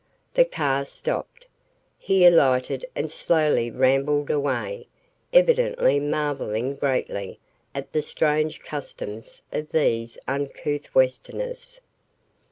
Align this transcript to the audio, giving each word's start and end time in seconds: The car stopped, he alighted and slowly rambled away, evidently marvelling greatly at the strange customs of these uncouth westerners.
The 0.33 0.45
car 0.45 0.83
stopped, 0.85 1.45
he 1.99 2.25
alighted 2.25 2.87
and 2.95 3.11
slowly 3.11 3.69
rambled 3.69 4.31
away, 4.31 4.87
evidently 5.31 5.99
marvelling 5.99 6.73
greatly 6.73 7.37
at 7.75 7.91
the 7.93 8.01
strange 8.01 8.61
customs 8.61 9.43
of 9.51 9.69
these 9.71 10.17
uncouth 10.27 10.95
westerners. 10.95 11.81